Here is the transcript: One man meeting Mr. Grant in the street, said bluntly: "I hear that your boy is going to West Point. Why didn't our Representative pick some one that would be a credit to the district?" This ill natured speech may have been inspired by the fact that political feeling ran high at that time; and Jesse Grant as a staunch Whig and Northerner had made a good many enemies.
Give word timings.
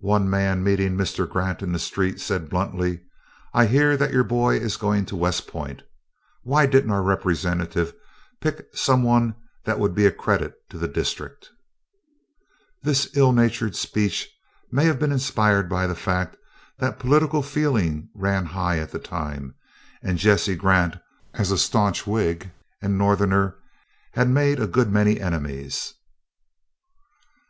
One 0.00 0.28
man 0.28 0.62
meeting 0.62 0.98
Mr. 0.98 1.26
Grant 1.26 1.62
in 1.62 1.72
the 1.72 1.78
street, 1.78 2.20
said 2.20 2.50
bluntly: 2.50 3.04
"I 3.54 3.64
hear 3.64 3.96
that 3.96 4.12
your 4.12 4.22
boy 4.22 4.56
is 4.58 4.76
going 4.76 5.06
to 5.06 5.16
West 5.16 5.46
Point. 5.46 5.80
Why 6.42 6.66
didn't 6.66 6.90
our 6.90 7.00
Representative 7.02 7.94
pick 8.42 8.66
some 8.76 9.02
one 9.02 9.34
that 9.64 9.78
would 9.78 9.94
be 9.94 10.04
a 10.04 10.12
credit 10.12 10.52
to 10.68 10.76
the 10.76 10.88
district?" 10.88 11.48
This 12.82 13.16
ill 13.16 13.32
natured 13.32 13.74
speech 13.74 14.28
may 14.70 14.84
have 14.84 14.98
been 14.98 15.10
inspired 15.10 15.70
by 15.70 15.86
the 15.86 15.94
fact 15.94 16.36
that 16.76 16.98
political 16.98 17.40
feeling 17.42 18.10
ran 18.14 18.44
high 18.44 18.78
at 18.78 18.90
that 18.90 19.04
time; 19.04 19.54
and 20.02 20.18
Jesse 20.18 20.54
Grant 20.54 20.98
as 21.32 21.50
a 21.50 21.56
staunch 21.56 22.06
Whig 22.06 22.50
and 22.82 22.98
Northerner 22.98 23.56
had 24.12 24.28
made 24.28 24.60
a 24.60 24.66
good 24.66 24.92
many 24.92 25.18
enemies. 25.18 25.94